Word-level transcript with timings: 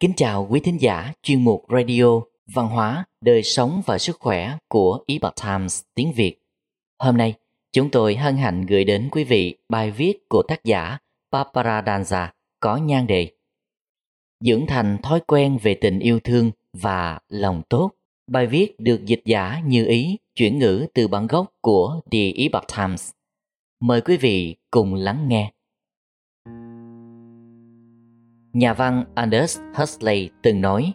Kính 0.00 0.12
chào 0.16 0.46
quý 0.50 0.60
thính 0.60 0.80
giả 0.80 1.12
chuyên 1.22 1.44
mục 1.44 1.64
radio 1.70 2.20
văn 2.54 2.68
hóa, 2.68 3.04
đời 3.20 3.42
sống 3.42 3.82
và 3.86 3.98
sức 3.98 4.16
khỏe 4.20 4.56
của 4.68 5.04
Epoch 5.06 5.34
Times 5.44 5.82
tiếng 5.94 6.12
Việt. 6.12 6.36
Hôm 6.98 7.16
nay, 7.16 7.34
chúng 7.72 7.90
tôi 7.90 8.16
hân 8.16 8.36
hạnh 8.36 8.66
gửi 8.66 8.84
đến 8.84 9.08
quý 9.12 9.24
vị 9.24 9.56
bài 9.68 9.90
viết 9.90 10.28
của 10.28 10.42
tác 10.48 10.64
giả 10.64 10.98
Barbara 11.30 11.80
Danza 11.80 12.28
có 12.60 12.76
nhan 12.76 13.06
đề 13.06 13.32
Dưỡng 14.44 14.66
thành 14.66 14.98
thói 15.02 15.20
quen 15.26 15.58
về 15.62 15.74
tình 15.74 15.98
yêu 15.98 16.20
thương 16.20 16.50
và 16.72 17.18
lòng 17.28 17.62
tốt. 17.68 17.90
Bài 18.30 18.46
viết 18.46 18.80
được 18.80 19.04
dịch 19.04 19.22
giả 19.24 19.60
như 19.66 19.86
ý 19.86 20.18
chuyển 20.34 20.58
ngữ 20.58 20.86
từ 20.94 21.08
bản 21.08 21.26
gốc 21.26 21.52
của 21.60 22.00
The 22.10 22.32
Epoch 22.36 22.68
Times. 22.76 23.10
Mời 23.80 24.00
quý 24.00 24.16
vị 24.16 24.56
cùng 24.70 24.94
lắng 24.94 25.28
nghe. 25.28 25.52
Nhà 28.52 28.74
văn 28.74 29.04
Aldous 29.14 29.60
Huxley 29.74 30.30
từng 30.42 30.60
nói 30.60 30.92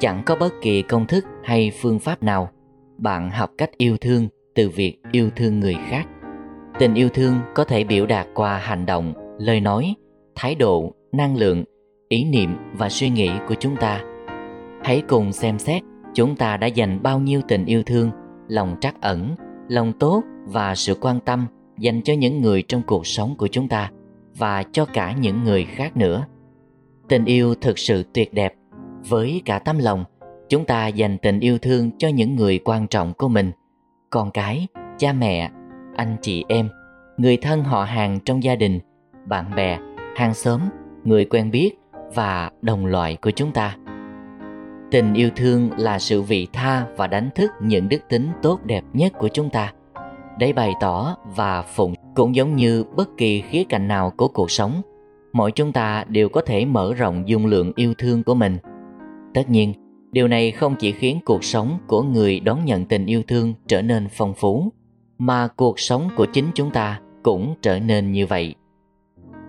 Chẳng 0.00 0.22
có 0.26 0.36
bất 0.40 0.52
kỳ 0.62 0.82
công 0.82 1.06
thức 1.06 1.24
hay 1.44 1.72
phương 1.82 1.98
pháp 1.98 2.22
nào 2.22 2.50
bạn 2.98 3.30
học 3.30 3.50
cách 3.58 3.70
yêu 3.76 3.96
thương 3.96 4.28
từ 4.54 4.68
việc 4.68 4.96
yêu 5.12 5.30
thương 5.36 5.60
người 5.60 5.76
khác. 5.88 6.08
Tình 6.78 6.94
yêu 6.94 7.08
thương 7.08 7.34
có 7.54 7.64
thể 7.64 7.84
biểu 7.84 8.06
đạt 8.06 8.26
qua 8.34 8.58
hành 8.58 8.86
động, 8.86 9.14
lời 9.38 9.60
nói, 9.60 9.94
thái 10.34 10.54
độ, 10.54 10.94
năng 11.12 11.36
lượng, 11.36 11.64
ý 12.08 12.24
niệm 12.24 12.56
và 12.72 12.88
suy 12.88 13.10
nghĩ 13.10 13.30
của 13.48 13.54
chúng 13.54 13.76
ta. 13.76 14.04
Hãy 14.84 15.02
cùng 15.08 15.32
xem 15.32 15.58
xét 15.58 15.82
chúng 16.14 16.36
ta 16.36 16.56
đã 16.56 16.66
dành 16.66 17.02
bao 17.02 17.20
nhiêu 17.20 17.40
tình 17.48 17.64
yêu 17.64 17.82
thương, 17.82 18.10
lòng 18.48 18.76
trắc 18.80 19.00
ẩn, 19.00 19.34
lòng 19.68 19.92
tốt 19.92 20.22
và 20.44 20.74
sự 20.74 20.94
quan 21.00 21.20
tâm 21.20 21.46
dành 21.78 22.02
cho 22.02 22.14
những 22.14 22.40
người 22.40 22.62
trong 22.62 22.82
cuộc 22.86 23.06
sống 23.06 23.34
của 23.38 23.48
chúng 23.48 23.68
ta 23.68 23.90
và 24.38 24.62
cho 24.72 24.84
cả 24.84 25.14
những 25.20 25.44
người 25.44 25.64
khác 25.64 25.96
nữa 25.96 26.26
tình 27.10 27.24
yêu 27.24 27.54
thực 27.54 27.78
sự 27.78 28.04
tuyệt 28.14 28.34
đẹp. 28.34 28.54
Với 29.08 29.42
cả 29.44 29.58
tấm 29.58 29.78
lòng, 29.78 30.04
chúng 30.48 30.64
ta 30.64 30.86
dành 30.86 31.18
tình 31.18 31.40
yêu 31.40 31.58
thương 31.58 31.90
cho 31.98 32.08
những 32.08 32.36
người 32.36 32.58
quan 32.64 32.86
trọng 32.86 33.12
của 33.14 33.28
mình. 33.28 33.50
Con 34.10 34.30
cái, 34.30 34.66
cha 34.98 35.12
mẹ, 35.12 35.50
anh 35.96 36.16
chị 36.22 36.44
em, 36.48 36.68
người 37.16 37.36
thân 37.36 37.64
họ 37.64 37.84
hàng 37.84 38.18
trong 38.24 38.42
gia 38.42 38.56
đình, 38.56 38.80
bạn 39.26 39.54
bè, 39.56 39.78
hàng 40.16 40.34
xóm, 40.34 40.60
người 41.04 41.24
quen 41.24 41.50
biết 41.50 41.70
và 42.14 42.50
đồng 42.62 42.86
loại 42.86 43.16
của 43.16 43.30
chúng 43.30 43.52
ta. 43.52 43.76
Tình 44.90 45.14
yêu 45.14 45.30
thương 45.36 45.70
là 45.76 45.98
sự 45.98 46.22
vị 46.22 46.48
tha 46.52 46.86
và 46.96 47.06
đánh 47.06 47.30
thức 47.34 47.50
những 47.62 47.88
đức 47.88 48.00
tính 48.08 48.28
tốt 48.42 48.60
đẹp 48.64 48.84
nhất 48.92 49.12
của 49.18 49.28
chúng 49.28 49.50
ta. 49.50 49.72
Để 50.38 50.52
bày 50.52 50.72
tỏ 50.80 51.16
và 51.36 51.62
phụng 51.62 51.94
cũng 52.14 52.34
giống 52.34 52.56
như 52.56 52.84
bất 52.96 53.08
kỳ 53.16 53.40
khía 53.40 53.64
cạnh 53.68 53.88
nào 53.88 54.12
của 54.16 54.28
cuộc 54.28 54.50
sống 54.50 54.82
mỗi 55.32 55.52
chúng 55.52 55.72
ta 55.72 56.04
đều 56.08 56.28
có 56.28 56.40
thể 56.40 56.64
mở 56.64 56.94
rộng 56.94 57.28
dung 57.28 57.46
lượng 57.46 57.72
yêu 57.76 57.94
thương 57.98 58.22
của 58.22 58.34
mình. 58.34 58.58
Tất 59.34 59.50
nhiên, 59.50 59.74
điều 60.12 60.28
này 60.28 60.50
không 60.50 60.74
chỉ 60.78 60.92
khiến 60.92 61.18
cuộc 61.24 61.44
sống 61.44 61.78
của 61.86 62.02
người 62.02 62.40
đón 62.40 62.64
nhận 62.64 62.84
tình 62.84 63.06
yêu 63.06 63.22
thương 63.28 63.54
trở 63.66 63.82
nên 63.82 64.08
phong 64.10 64.34
phú, 64.34 64.72
mà 65.18 65.48
cuộc 65.48 65.80
sống 65.80 66.08
của 66.16 66.26
chính 66.32 66.46
chúng 66.54 66.70
ta 66.70 67.00
cũng 67.22 67.54
trở 67.62 67.78
nên 67.78 68.12
như 68.12 68.26
vậy. 68.26 68.54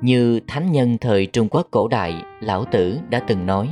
Như 0.02 0.40
thánh 0.48 0.72
nhân 0.72 0.98
thời 1.02 1.26
trung 1.26 1.48
quốc 1.52 1.68
cổ 1.72 1.88
đại 1.88 2.14
lão 2.40 2.66
tử 2.66 3.00
đã 3.10 3.20
từng 3.20 3.45
nói, 3.45 3.70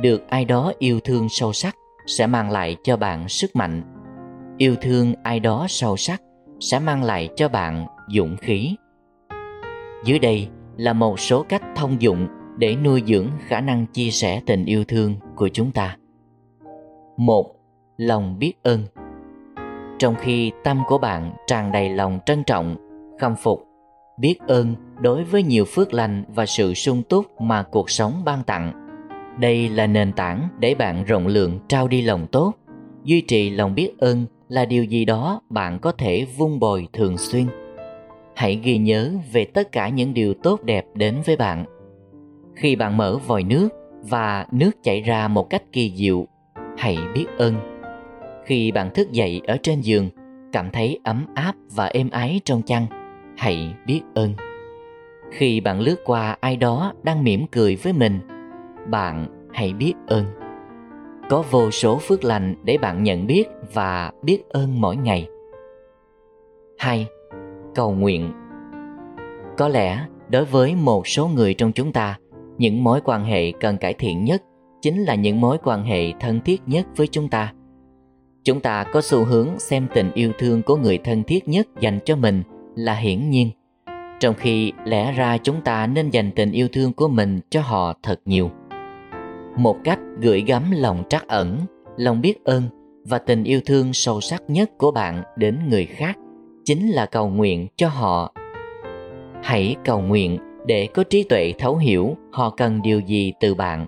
được 0.00 0.28
ai 0.28 0.44
đó 0.44 0.72
yêu 0.78 1.00
thương 1.00 1.28
sâu 1.28 1.52
sắc 1.52 1.76
sẽ 2.06 2.26
mang 2.26 2.50
lại 2.50 2.76
cho 2.84 2.96
bạn 2.96 3.28
sức 3.28 3.56
mạnh. 3.56 3.82
Yêu 4.58 4.74
thương 4.80 5.14
ai 5.22 5.40
đó 5.40 5.66
sâu 5.68 5.96
sắc 5.96 6.22
sẽ 6.60 6.78
mang 6.78 7.04
lại 7.04 7.28
cho 7.36 7.48
bạn 7.48 7.86
dũng 8.08 8.36
khí. 8.36 8.76
Dưới 10.04 10.18
đây 10.18 10.48
là 10.78 10.92
một 10.92 11.20
số 11.20 11.42
cách 11.42 11.62
thông 11.76 12.02
dụng 12.02 12.26
để 12.58 12.76
nuôi 12.76 13.02
dưỡng 13.06 13.26
khả 13.46 13.60
năng 13.60 13.86
chia 13.86 14.10
sẻ 14.10 14.40
tình 14.46 14.64
yêu 14.64 14.84
thương 14.84 15.16
của 15.36 15.48
chúng 15.48 15.70
ta. 15.70 15.96
Một, 17.16 17.54
lòng 17.96 18.38
biết 18.38 18.52
ơn. 18.62 18.82
Trong 19.98 20.14
khi 20.20 20.52
tâm 20.64 20.82
của 20.88 20.98
bạn 20.98 21.32
tràn 21.46 21.72
đầy 21.72 21.88
lòng 21.88 22.18
trân 22.26 22.44
trọng, 22.44 22.76
khâm 23.20 23.36
phục, 23.36 23.64
biết 24.18 24.38
ơn 24.48 24.74
đối 25.00 25.24
với 25.24 25.42
nhiều 25.42 25.64
phước 25.64 25.94
lành 25.94 26.24
và 26.34 26.46
sự 26.46 26.74
sung 26.74 27.02
túc 27.02 27.40
mà 27.40 27.62
cuộc 27.62 27.90
sống 27.90 28.22
ban 28.24 28.42
tặng. 28.44 28.72
Đây 29.40 29.68
là 29.68 29.86
nền 29.86 30.12
tảng 30.12 30.48
để 30.58 30.74
bạn 30.74 31.04
rộng 31.04 31.26
lượng 31.26 31.58
trao 31.68 31.88
đi 31.88 32.02
lòng 32.02 32.26
tốt. 32.32 32.54
Duy 33.04 33.20
trì 33.20 33.50
lòng 33.50 33.74
biết 33.74 33.98
ơn 33.98 34.26
là 34.48 34.64
điều 34.64 34.84
gì 34.84 35.04
đó 35.04 35.42
bạn 35.50 35.78
có 35.78 35.92
thể 35.92 36.26
vun 36.36 36.58
bồi 36.58 36.88
thường 36.92 37.18
xuyên 37.18 37.46
hãy 38.38 38.60
ghi 38.62 38.78
nhớ 38.78 39.12
về 39.32 39.44
tất 39.44 39.72
cả 39.72 39.88
những 39.88 40.14
điều 40.14 40.34
tốt 40.34 40.62
đẹp 40.62 40.86
đến 40.94 41.16
với 41.24 41.36
bạn. 41.36 41.64
Khi 42.56 42.76
bạn 42.76 42.96
mở 42.96 43.16
vòi 43.26 43.42
nước 43.42 43.68
và 44.02 44.46
nước 44.52 44.70
chảy 44.82 45.00
ra 45.00 45.28
một 45.28 45.50
cách 45.50 45.62
kỳ 45.72 45.92
diệu, 45.96 46.26
hãy 46.76 46.98
biết 47.14 47.26
ơn. 47.38 47.54
Khi 48.44 48.72
bạn 48.72 48.90
thức 48.94 49.12
dậy 49.12 49.40
ở 49.46 49.56
trên 49.62 49.80
giường, 49.80 50.08
cảm 50.52 50.70
thấy 50.70 51.00
ấm 51.04 51.26
áp 51.34 51.54
và 51.74 51.86
êm 51.86 52.10
ái 52.10 52.40
trong 52.44 52.62
chăn, 52.62 52.86
hãy 53.36 53.74
biết 53.86 54.00
ơn. 54.14 54.34
Khi 55.32 55.60
bạn 55.60 55.80
lướt 55.80 55.96
qua 56.04 56.36
ai 56.40 56.56
đó 56.56 56.92
đang 57.02 57.24
mỉm 57.24 57.46
cười 57.52 57.76
với 57.76 57.92
mình, 57.92 58.20
bạn 58.86 59.26
hãy 59.52 59.72
biết 59.72 59.94
ơn. 60.06 60.24
Có 61.30 61.44
vô 61.50 61.70
số 61.70 61.98
phước 61.98 62.24
lành 62.24 62.54
để 62.64 62.78
bạn 62.78 63.02
nhận 63.02 63.26
biết 63.26 63.44
và 63.74 64.12
biết 64.22 64.48
ơn 64.48 64.80
mỗi 64.80 64.96
ngày. 64.96 65.28
Hai 66.78 67.06
cầu 67.74 67.92
nguyện. 67.92 68.32
Có 69.56 69.68
lẽ, 69.68 70.04
đối 70.28 70.44
với 70.44 70.74
một 70.74 71.06
số 71.06 71.28
người 71.28 71.54
trong 71.54 71.72
chúng 71.72 71.92
ta, 71.92 72.18
những 72.58 72.84
mối 72.84 73.00
quan 73.04 73.24
hệ 73.24 73.52
cần 73.52 73.76
cải 73.76 73.94
thiện 73.94 74.24
nhất 74.24 74.42
chính 74.82 75.02
là 75.02 75.14
những 75.14 75.40
mối 75.40 75.58
quan 75.64 75.84
hệ 75.84 76.12
thân 76.20 76.40
thiết 76.40 76.62
nhất 76.66 76.86
với 76.96 77.06
chúng 77.06 77.28
ta. 77.28 77.52
Chúng 78.44 78.60
ta 78.60 78.84
có 78.92 79.00
xu 79.00 79.24
hướng 79.24 79.48
xem 79.58 79.86
tình 79.94 80.12
yêu 80.14 80.32
thương 80.38 80.62
của 80.62 80.76
người 80.76 80.98
thân 80.98 81.22
thiết 81.22 81.48
nhất 81.48 81.66
dành 81.80 81.98
cho 82.04 82.16
mình 82.16 82.42
là 82.76 82.94
hiển 82.94 83.30
nhiên, 83.30 83.50
trong 84.20 84.34
khi 84.34 84.72
lẽ 84.84 85.12
ra 85.12 85.38
chúng 85.38 85.60
ta 85.60 85.86
nên 85.86 86.10
dành 86.10 86.30
tình 86.36 86.52
yêu 86.52 86.68
thương 86.72 86.92
của 86.92 87.08
mình 87.08 87.40
cho 87.50 87.60
họ 87.60 87.92
thật 88.02 88.20
nhiều. 88.24 88.50
Một 89.56 89.76
cách 89.84 89.98
gửi 90.20 90.44
gắm 90.46 90.62
lòng 90.70 91.02
trắc 91.08 91.28
ẩn, 91.28 91.58
lòng 91.96 92.20
biết 92.20 92.44
ơn 92.44 92.62
và 93.04 93.18
tình 93.18 93.44
yêu 93.44 93.60
thương 93.66 93.92
sâu 93.92 94.20
sắc 94.20 94.42
nhất 94.48 94.70
của 94.78 94.90
bạn 94.90 95.22
đến 95.36 95.58
người 95.68 95.86
khác 95.86 96.18
chính 96.68 96.88
là 96.88 97.06
cầu 97.06 97.28
nguyện 97.28 97.66
cho 97.76 97.88
họ. 97.88 98.32
Hãy 99.42 99.76
cầu 99.84 100.00
nguyện 100.00 100.38
để 100.66 100.88
có 100.94 101.04
trí 101.04 101.22
tuệ 101.22 101.52
thấu 101.58 101.76
hiểu 101.76 102.16
họ 102.32 102.50
cần 102.50 102.82
điều 102.82 103.00
gì 103.00 103.32
từ 103.40 103.54
bạn. 103.54 103.86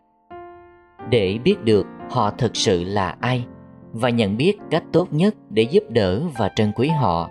Để 1.11 1.39
biết 1.45 1.65
được 1.65 1.87
họ 2.11 2.31
thực 2.31 2.57
sự 2.57 2.85
là 2.85 3.17
ai 3.21 3.45
và 3.93 4.11
nhận 4.11 4.37
biết 4.37 4.57
cách 4.71 4.83
tốt 4.93 5.09
nhất 5.11 5.35
để 5.51 5.63
giúp 5.63 5.85
đỡ 5.89 6.23
và 6.39 6.51
trân 6.57 6.73
quý 6.77 6.89
họ. 6.89 7.31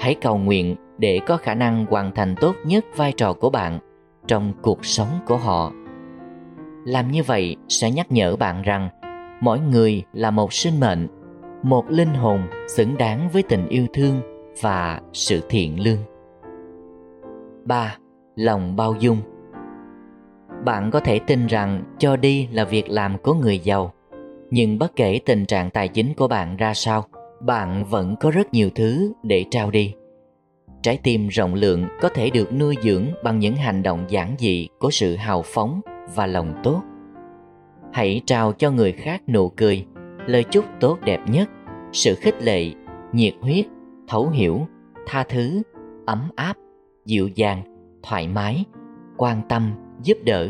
Hãy 0.00 0.14
cầu 0.14 0.38
nguyện 0.38 0.76
để 0.98 1.20
có 1.26 1.36
khả 1.36 1.54
năng 1.54 1.86
hoàn 1.86 2.14
thành 2.14 2.34
tốt 2.40 2.56
nhất 2.64 2.84
vai 2.96 3.12
trò 3.12 3.32
của 3.32 3.50
bạn 3.50 3.78
trong 4.26 4.52
cuộc 4.62 4.84
sống 4.84 5.18
của 5.26 5.36
họ. 5.36 5.72
Làm 6.84 7.10
như 7.10 7.22
vậy 7.22 7.56
sẽ 7.68 7.90
nhắc 7.90 8.12
nhở 8.12 8.36
bạn 8.36 8.62
rằng 8.62 8.88
mỗi 9.40 9.60
người 9.60 10.02
là 10.12 10.30
một 10.30 10.52
sinh 10.52 10.80
mệnh, 10.80 11.08
một 11.62 11.84
linh 11.88 12.14
hồn 12.14 12.42
xứng 12.68 12.96
đáng 12.98 13.28
với 13.32 13.42
tình 13.42 13.68
yêu 13.68 13.86
thương 13.94 14.31
và 14.60 15.00
sự 15.12 15.40
thiện 15.48 15.80
lương 15.84 15.98
3. 17.64 17.96
Lòng 18.36 18.76
bao 18.76 18.94
dung 18.98 19.18
Bạn 20.64 20.90
có 20.90 21.00
thể 21.00 21.18
tin 21.18 21.46
rằng 21.46 21.82
cho 21.98 22.16
đi 22.16 22.48
là 22.52 22.64
việc 22.64 22.90
làm 22.90 23.18
của 23.18 23.34
người 23.34 23.58
giàu 23.58 23.92
Nhưng 24.50 24.78
bất 24.78 24.96
kể 24.96 25.20
tình 25.24 25.46
trạng 25.46 25.70
tài 25.70 25.88
chính 25.88 26.14
của 26.14 26.28
bạn 26.28 26.56
ra 26.56 26.74
sao 26.74 27.04
Bạn 27.40 27.84
vẫn 27.84 28.16
có 28.20 28.30
rất 28.30 28.54
nhiều 28.54 28.70
thứ 28.74 29.12
để 29.22 29.44
trao 29.50 29.70
đi 29.70 29.94
Trái 30.82 30.98
tim 31.02 31.28
rộng 31.28 31.54
lượng 31.54 31.84
có 32.00 32.08
thể 32.08 32.30
được 32.30 32.52
nuôi 32.52 32.76
dưỡng 32.82 33.06
bằng 33.24 33.38
những 33.38 33.56
hành 33.56 33.82
động 33.82 34.04
giản 34.08 34.34
dị 34.38 34.68
của 34.78 34.90
sự 34.90 35.16
hào 35.16 35.42
phóng 35.42 35.80
và 36.14 36.26
lòng 36.26 36.60
tốt. 36.62 36.82
Hãy 37.92 38.20
trao 38.26 38.52
cho 38.52 38.70
người 38.70 38.92
khác 38.92 39.22
nụ 39.28 39.48
cười, 39.48 39.86
lời 40.26 40.44
chúc 40.50 40.64
tốt 40.80 40.98
đẹp 41.04 41.20
nhất, 41.26 41.48
sự 41.92 42.14
khích 42.14 42.42
lệ, 42.42 42.70
nhiệt 43.12 43.34
huyết 43.40 43.66
thấu 44.12 44.28
hiểu, 44.28 44.66
tha 45.06 45.24
thứ, 45.28 45.62
ấm 46.06 46.30
áp, 46.36 46.56
dịu 47.04 47.28
dàng, 47.28 47.62
thoải 48.02 48.28
mái, 48.28 48.64
quan 49.16 49.42
tâm, 49.48 49.70
giúp 50.02 50.18
đỡ, 50.24 50.48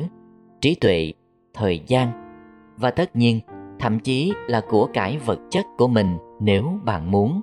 trí 0.61 0.75
tuệ, 0.75 1.13
thời 1.55 1.81
gian. 1.87 2.09
Và 2.77 2.91
tất 2.91 3.17
nhiên, 3.17 3.41
thậm 3.79 3.99
chí 3.99 4.33
là 4.49 4.61
của 4.71 4.89
cải 4.93 5.19
vật 5.19 5.39
chất 5.51 5.67
của 5.79 5.89
mình 5.89 6.19
nếu 6.41 6.81
bạn 6.85 7.11
muốn. 7.11 7.41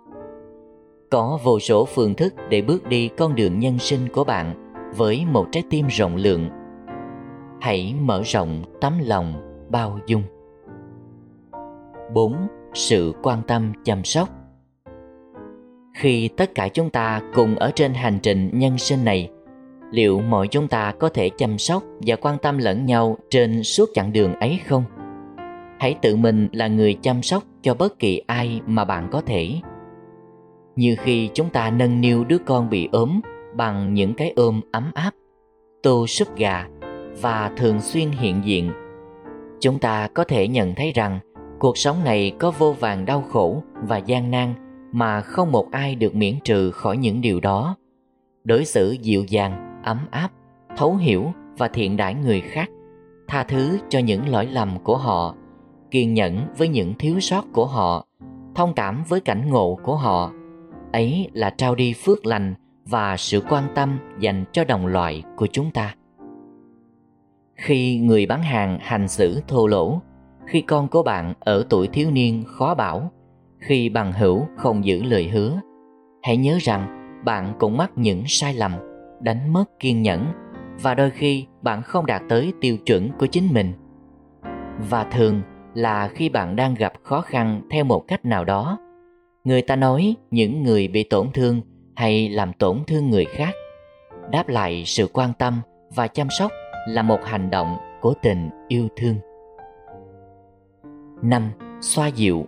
Có 1.11 1.39
vô 1.43 1.59
số 1.59 1.85
phương 1.85 2.13
thức 2.13 2.33
để 2.49 2.61
bước 2.61 2.87
đi 2.87 3.09
con 3.17 3.35
đường 3.35 3.59
nhân 3.59 3.79
sinh 3.79 4.07
của 4.13 4.23
bạn 4.23 4.73
với 4.97 5.25
một 5.31 5.47
trái 5.51 5.63
tim 5.69 5.87
rộng 5.87 6.15
lượng. 6.15 6.49
Hãy 7.61 7.95
mở 8.01 8.21
rộng 8.25 8.63
tấm 8.81 8.93
lòng 9.01 9.33
bao 9.69 9.99
dung. 10.07 10.23
4. 12.13 12.47
Sự 12.73 13.13
quan 13.23 13.41
tâm 13.47 13.73
chăm 13.83 14.03
sóc 14.03 14.38
khi 15.99 16.29
tất 16.37 16.55
cả 16.55 16.67
chúng 16.67 16.89
ta 16.89 17.21
cùng 17.33 17.55
ở 17.55 17.71
trên 17.75 17.93
hành 17.93 18.19
trình 18.21 18.49
nhân 18.53 18.77
sinh 18.77 19.05
này, 19.05 19.29
liệu 19.91 20.21
mọi 20.21 20.47
chúng 20.47 20.67
ta 20.67 20.93
có 20.99 21.09
thể 21.09 21.29
chăm 21.37 21.57
sóc 21.57 21.83
và 22.05 22.15
quan 22.15 22.37
tâm 22.37 22.57
lẫn 22.57 22.85
nhau 22.85 23.17
trên 23.29 23.63
suốt 23.63 23.89
chặng 23.93 24.13
đường 24.13 24.33
ấy 24.33 24.59
không? 24.67 24.83
Hãy 25.79 25.95
tự 26.01 26.15
mình 26.15 26.47
là 26.51 26.67
người 26.67 26.93
chăm 27.01 27.21
sóc 27.21 27.43
cho 27.61 27.73
bất 27.73 27.99
kỳ 27.99 28.21
ai 28.27 28.61
mà 28.65 28.85
bạn 28.85 29.07
có 29.11 29.21
thể. 29.21 29.55
Như 30.75 30.95
khi 30.99 31.29
chúng 31.33 31.49
ta 31.49 31.69
nâng 31.69 32.01
niu 32.01 32.23
đứa 32.23 32.37
con 32.37 32.69
bị 32.69 32.89
ốm 32.91 33.21
bằng 33.55 33.93
những 33.93 34.13
cái 34.13 34.33
ôm 34.35 34.61
ấm 34.71 34.91
áp, 34.93 35.11
tô 35.83 36.07
súp 36.07 36.37
gà 36.37 36.67
và 37.21 37.51
thường 37.57 37.81
xuyên 37.81 38.11
hiện 38.11 38.41
diện, 38.45 38.71
chúng 39.59 39.79
ta 39.79 40.07
có 40.07 40.23
thể 40.23 40.47
nhận 40.47 40.75
thấy 40.75 40.91
rằng 40.95 41.19
cuộc 41.59 41.77
sống 41.77 42.03
này 42.03 42.31
có 42.39 42.51
vô 42.51 42.75
vàng 42.79 43.05
đau 43.05 43.21
khổ 43.21 43.63
và 43.87 43.97
gian 43.97 44.31
nan 44.31 44.68
mà 44.91 45.21
không 45.21 45.51
một 45.51 45.71
ai 45.71 45.95
được 45.95 46.15
miễn 46.15 46.35
trừ 46.43 46.71
khỏi 46.71 46.97
những 46.97 47.21
điều 47.21 47.39
đó. 47.39 47.75
Đối 48.43 48.65
xử 48.65 48.91
dịu 48.91 49.23
dàng, 49.23 49.81
ấm 49.83 49.97
áp, 50.11 50.29
thấu 50.77 50.95
hiểu 50.95 51.31
và 51.57 51.67
thiện 51.67 51.97
đãi 51.97 52.13
người 52.13 52.41
khác, 52.41 52.69
tha 53.27 53.43
thứ 53.43 53.77
cho 53.89 53.99
những 53.99 54.29
lỗi 54.29 54.45
lầm 54.45 54.83
của 54.83 54.97
họ, 54.97 55.35
kiên 55.91 56.13
nhẫn 56.13 56.39
với 56.57 56.67
những 56.67 56.93
thiếu 56.99 57.19
sót 57.19 57.45
của 57.53 57.65
họ, 57.65 58.05
thông 58.55 58.73
cảm 58.73 59.03
với 59.07 59.19
cảnh 59.19 59.49
ngộ 59.49 59.79
của 59.83 59.95
họ. 59.95 60.31
Ấy 60.93 61.29
là 61.33 61.49
trao 61.49 61.75
đi 61.75 61.93
phước 61.93 62.25
lành 62.25 62.53
và 62.85 63.17
sự 63.17 63.41
quan 63.49 63.63
tâm 63.75 63.99
dành 64.19 64.45
cho 64.51 64.63
đồng 64.63 64.87
loại 64.87 65.23
của 65.35 65.47
chúng 65.47 65.71
ta. 65.71 65.95
Khi 67.55 67.97
người 67.97 68.25
bán 68.25 68.43
hàng 68.43 68.77
hành 68.81 69.07
xử 69.07 69.41
thô 69.47 69.67
lỗ, 69.67 70.01
khi 70.45 70.61
con 70.61 70.87
của 70.87 71.03
bạn 71.03 71.33
ở 71.39 71.65
tuổi 71.69 71.87
thiếu 71.87 72.11
niên 72.11 72.43
khó 72.47 72.75
bảo 72.75 73.11
khi 73.59 73.89
bằng 73.89 74.11
hữu 74.13 74.45
không 74.57 74.85
giữ 74.85 75.03
lời 75.03 75.27
hứa, 75.27 75.61
hãy 76.23 76.37
nhớ 76.37 76.57
rằng 76.61 76.95
bạn 77.25 77.53
cũng 77.59 77.77
mắc 77.77 77.91
những 77.95 78.23
sai 78.27 78.53
lầm, 78.53 78.71
đánh 79.21 79.53
mất 79.53 79.79
kiên 79.79 80.01
nhẫn 80.01 80.25
và 80.81 80.95
đôi 80.95 81.09
khi 81.09 81.45
bạn 81.61 81.81
không 81.81 82.05
đạt 82.05 82.21
tới 82.29 82.53
tiêu 82.61 82.77
chuẩn 82.77 83.09
của 83.19 83.25
chính 83.25 83.47
mình. 83.53 83.73
Và 84.89 85.03
thường 85.03 85.41
là 85.73 86.07
khi 86.07 86.29
bạn 86.29 86.55
đang 86.55 86.75
gặp 86.75 86.93
khó 87.03 87.21
khăn 87.21 87.61
theo 87.71 87.83
một 87.83 88.03
cách 88.07 88.25
nào 88.25 88.45
đó, 88.45 88.77
người 89.43 89.61
ta 89.61 89.75
nói 89.75 90.15
những 90.31 90.63
người 90.63 90.87
bị 90.87 91.03
tổn 91.03 91.27
thương 91.33 91.61
hay 91.95 92.29
làm 92.29 92.53
tổn 92.53 92.77
thương 92.87 93.09
người 93.09 93.25
khác, 93.25 93.53
đáp 94.31 94.49
lại 94.49 94.83
sự 94.85 95.07
quan 95.13 95.33
tâm 95.39 95.61
và 95.95 96.07
chăm 96.07 96.27
sóc 96.29 96.51
là 96.87 97.01
một 97.01 97.19
hành 97.25 97.49
động 97.49 97.77
của 98.01 98.13
tình 98.21 98.49
yêu 98.67 98.87
thương. 98.95 99.15
Năm, 101.21 101.51
xoa 101.81 102.07
dịu 102.07 102.45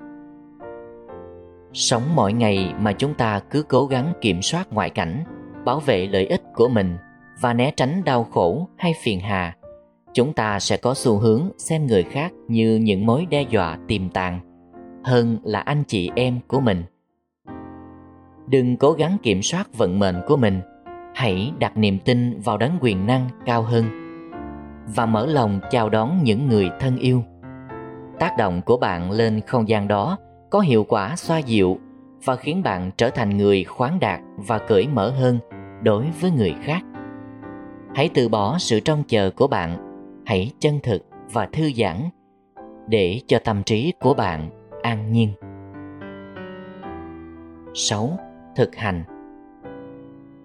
sống 1.73 2.03
mỗi 2.15 2.33
ngày 2.33 2.73
mà 2.79 2.93
chúng 2.93 3.13
ta 3.13 3.39
cứ 3.39 3.63
cố 3.63 3.85
gắng 3.85 4.13
kiểm 4.21 4.41
soát 4.41 4.67
ngoại 4.71 4.89
cảnh, 4.89 5.23
bảo 5.65 5.79
vệ 5.79 6.07
lợi 6.07 6.25
ích 6.25 6.41
của 6.53 6.69
mình 6.69 6.97
và 7.41 7.53
né 7.53 7.71
tránh 7.75 8.03
đau 8.03 8.23
khổ 8.23 8.67
hay 8.77 8.93
phiền 9.03 9.19
hà, 9.19 9.55
chúng 10.13 10.33
ta 10.33 10.59
sẽ 10.59 10.77
có 10.77 10.93
xu 10.93 11.17
hướng 11.17 11.49
xem 11.57 11.87
người 11.87 12.03
khác 12.03 12.31
như 12.47 12.75
những 12.75 13.05
mối 13.05 13.27
đe 13.29 13.41
dọa 13.41 13.77
tiềm 13.87 14.09
tàng 14.09 14.39
hơn 15.03 15.37
là 15.43 15.59
anh 15.59 15.83
chị 15.87 16.11
em 16.15 16.39
của 16.47 16.59
mình. 16.59 16.83
Đừng 18.47 18.77
cố 18.77 18.91
gắng 18.91 19.17
kiểm 19.23 19.41
soát 19.41 19.67
vận 19.77 19.99
mệnh 19.99 20.21
của 20.27 20.37
mình, 20.37 20.61
hãy 21.15 21.51
đặt 21.59 21.77
niềm 21.77 21.99
tin 21.99 22.39
vào 22.39 22.57
đấng 22.57 22.77
quyền 22.81 23.07
năng 23.07 23.29
cao 23.45 23.61
hơn 23.61 23.85
và 24.95 25.05
mở 25.05 25.25
lòng 25.25 25.59
chào 25.69 25.89
đón 25.89 26.23
những 26.23 26.47
người 26.47 26.69
thân 26.79 26.97
yêu. 26.97 27.23
Tác 28.19 28.37
động 28.37 28.61
của 28.61 28.77
bạn 28.77 29.11
lên 29.11 29.41
không 29.47 29.69
gian 29.69 29.87
đó 29.87 30.17
có 30.51 30.59
hiệu 30.59 30.83
quả 30.83 31.15
xoa 31.15 31.37
dịu 31.37 31.77
và 32.23 32.35
khiến 32.35 32.63
bạn 32.63 32.91
trở 32.97 33.09
thành 33.09 33.37
người 33.37 33.63
khoáng 33.63 33.99
đạt 33.99 34.19
và 34.37 34.57
cởi 34.57 34.87
mở 34.87 35.09
hơn 35.09 35.39
đối 35.83 36.05
với 36.21 36.31
người 36.31 36.55
khác 36.63 36.81
hãy 37.95 38.09
từ 38.13 38.29
bỏ 38.29 38.57
sự 38.57 38.79
trông 38.79 39.03
chờ 39.07 39.31
của 39.35 39.47
bạn, 39.47 39.77
hãy 40.25 40.51
chân 40.59 40.79
thực 40.83 41.05
và 41.31 41.45
thư 41.45 41.71
giãn 41.77 42.09
để 42.87 43.21
cho 43.27 43.39
tâm 43.43 43.63
trí 43.63 43.93
của 43.99 44.13
bạn 44.13 44.49
an 44.81 45.11
nhiên 45.11 45.29
6. 47.73 48.19
Thực 48.55 48.75
hành 48.75 49.03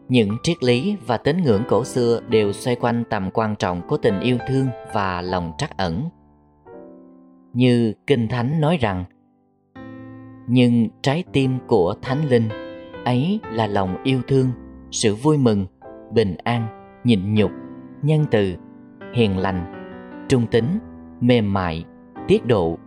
Những 0.08 0.36
triết 0.42 0.64
lý 0.64 0.96
và 1.06 1.16
tín 1.16 1.42
ngưỡng 1.42 1.62
cổ 1.68 1.84
xưa 1.84 2.20
đều 2.28 2.52
xoay 2.52 2.76
quanh 2.76 3.04
tầm 3.10 3.30
quan 3.30 3.56
trọng 3.56 3.82
của 3.88 3.96
tình 3.96 4.20
yêu 4.20 4.38
thương 4.48 4.66
và 4.94 5.22
lòng 5.22 5.52
trắc 5.58 5.76
ẩn. 5.76 6.08
Như 7.52 7.92
Kinh 8.06 8.28
Thánh 8.28 8.60
nói 8.60 8.76
rằng 8.80 9.04
nhưng 10.46 10.88
trái 11.02 11.24
tim 11.32 11.58
của 11.66 11.94
Thánh 12.02 12.28
Linh 12.28 12.48
ấy 13.04 13.40
là 13.52 13.66
lòng 13.66 13.96
yêu 14.04 14.20
thương, 14.28 14.46
sự 14.90 15.14
vui 15.14 15.38
mừng, 15.38 15.66
bình 16.12 16.36
an, 16.44 16.66
nhịn 17.04 17.34
nhục, 17.34 17.50
nhân 18.02 18.24
từ, 18.30 18.54
hiền 19.14 19.38
lành, 19.38 19.72
trung 20.28 20.46
tính, 20.46 20.78
mềm 21.20 21.52
mại, 21.52 21.84
tiết 22.28 22.46
độ. 22.46 22.78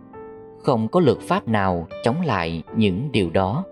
Không 0.63 0.87
có 0.87 0.99
luật 0.99 1.19
pháp 1.19 1.47
nào 1.47 1.87
chống 2.03 2.21
lại 2.21 2.63
những 2.75 3.09
điều 3.11 3.29
đó. 3.29 3.63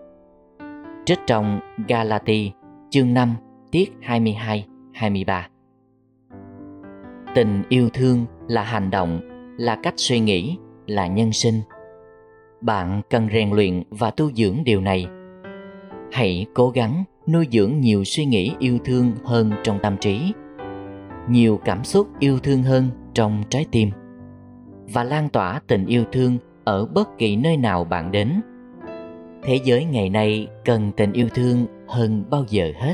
Trích 1.05 1.19
trong 1.27 1.59
Galati 1.87 2.51
chương 2.89 3.13
5 3.13 3.35
tiết 3.71 3.93
22-23 4.93 5.41
Tình 7.35 7.63
yêu 7.69 7.89
thương 7.93 8.25
là 8.47 8.63
hành 8.63 8.89
động, 8.89 9.19
là 9.57 9.75
cách 9.83 9.93
suy 9.97 10.19
nghĩ, 10.19 10.57
là 10.87 11.07
nhân 11.07 11.33
sinh. 11.33 11.61
Bạn 12.61 13.01
cần 13.09 13.27
rèn 13.33 13.51
luyện 13.51 13.83
và 13.89 14.11
tu 14.11 14.31
dưỡng 14.31 14.63
điều 14.63 14.81
này. 14.81 15.07
Hãy 16.11 16.45
cố 16.53 16.69
gắng 16.69 17.03
nuôi 17.27 17.47
dưỡng 17.51 17.79
nhiều 17.79 18.03
suy 18.03 18.25
nghĩ 18.25 18.53
yêu 18.59 18.77
thương 18.85 19.11
hơn 19.25 19.51
trong 19.63 19.79
tâm 19.83 19.97
trí, 19.97 20.33
nhiều 21.29 21.59
cảm 21.65 21.83
xúc 21.83 22.07
yêu 22.19 22.39
thương 22.39 22.63
hơn 22.63 22.89
trong 23.13 23.43
trái 23.49 23.65
tim, 23.71 23.89
và 24.93 25.03
lan 25.03 25.29
tỏa 25.29 25.61
tình 25.67 25.85
yêu 25.85 26.03
thương 26.11 26.37
ở 26.63 26.85
bất 26.85 27.17
kỳ 27.17 27.35
nơi 27.35 27.57
nào 27.57 27.83
bạn 27.83 28.11
đến 28.11 28.41
thế 29.43 29.59
giới 29.63 29.85
ngày 29.85 30.09
nay 30.09 30.47
cần 30.65 30.91
tình 30.97 31.13
yêu 31.13 31.27
thương 31.35 31.65
hơn 31.87 32.23
bao 32.29 32.45
giờ 32.49 32.71
hết 32.79 32.93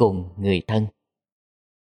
cùng 0.00 0.28
người 0.36 0.62
thân. 0.66 0.86